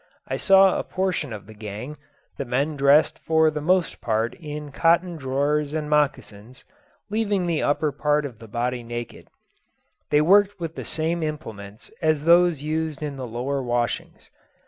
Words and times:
I 0.27 0.35
saw 0.35 0.79
a 0.79 0.83
portion 0.83 1.31
of 1.31 1.45
the 1.45 1.53
gang, 1.53 1.95
the 2.39 2.43
men 2.43 2.75
dressed 2.75 3.19
for 3.19 3.51
the 3.51 3.61
most 3.61 4.01
part 4.01 4.33
in 4.33 4.71
cotton 4.71 5.15
drawers 5.15 5.75
and 5.75 5.91
mocassins, 5.91 6.65
leaving 7.11 7.45
the 7.45 7.61
upper 7.61 7.91
part 7.91 8.25
of 8.25 8.39
the 8.39 8.47
body 8.47 8.81
naked. 8.81 9.27
They 10.09 10.21
worked 10.21 10.59
with 10.59 10.73
the 10.73 10.85
same 10.85 11.21
implements 11.21 11.91
as 12.01 12.25
those 12.25 12.63
used 12.63 13.03
in 13.03 13.15
the 13.15 13.27
lower 13.27 13.61
washings. 13.61 14.31